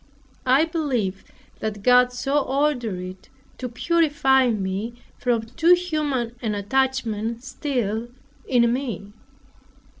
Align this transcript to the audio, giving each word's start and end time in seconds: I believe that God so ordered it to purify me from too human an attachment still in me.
I 0.47 0.65
believe 0.65 1.23
that 1.59 1.83
God 1.83 2.11
so 2.11 2.39
ordered 2.39 2.97
it 2.97 3.29
to 3.59 3.69
purify 3.69 4.49
me 4.49 4.95
from 5.19 5.43
too 5.43 5.75
human 5.75 6.35
an 6.41 6.55
attachment 6.55 7.43
still 7.43 8.07
in 8.47 8.73
me. 8.73 9.13